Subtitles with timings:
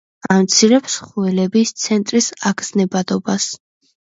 [0.35, 3.47] ამცირებს ხველების ცენტრის აგზნებადობას.